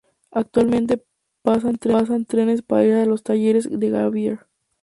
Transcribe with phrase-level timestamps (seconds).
[0.31, 1.03] Actualmente
[1.43, 4.47] pasan trenes para ir a Los Talleres Gambier